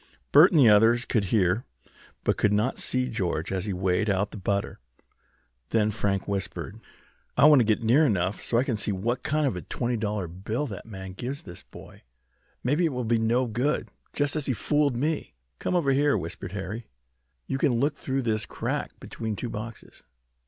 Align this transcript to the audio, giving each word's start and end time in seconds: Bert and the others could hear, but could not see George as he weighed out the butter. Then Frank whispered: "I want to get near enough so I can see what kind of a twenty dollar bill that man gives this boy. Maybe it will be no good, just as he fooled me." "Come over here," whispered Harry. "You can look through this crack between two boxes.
Bert 0.31 0.49
and 0.49 0.59
the 0.59 0.67
others 0.67 1.05
could 1.05 1.25
hear, 1.25 1.63
but 2.23 2.35
could 2.35 2.51
not 2.51 2.79
see 2.79 3.07
George 3.07 3.51
as 3.51 3.65
he 3.65 3.71
weighed 3.71 4.09
out 4.09 4.31
the 4.31 4.37
butter. 4.37 4.79
Then 5.69 5.91
Frank 5.91 6.27
whispered: 6.27 6.79
"I 7.37 7.45
want 7.45 7.59
to 7.59 7.63
get 7.65 7.83
near 7.83 8.03
enough 8.03 8.41
so 8.41 8.57
I 8.57 8.63
can 8.63 8.77
see 8.77 8.91
what 8.91 9.21
kind 9.21 9.45
of 9.45 9.55
a 9.55 9.61
twenty 9.61 9.97
dollar 9.97 10.27
bill 10.27 10.65
that 10.65 10.87
man 10.87 11.13
gives 11.13 11.43
this 11.43 11.61
boy. 11.61 12.01
Maybe 12.63 12.83
it 12.85 12.93
will 12.93 13.03
be 13.05 13.19
no 13.19 13.45
good, 13.45 13.89
just 14.11 14.35
as 14.35 14.47
he 14.47 14.53
fooled 14.53 14.95
me." 14.95 15.35
"Come 15.59 15.75
over 15.75 15.91
here," 15.91 16.17
whispered 16.17 16.53
Harry. 16.53 16.87
"You 17.45 17.59
can 17.59 17.79
look 17.79 17.95
through 17.95 18.23
this 18.23 18.47
crack 18.47 18.99
between 18.99 19.35
two 19.35 19.49
boxes. 19.49 20.01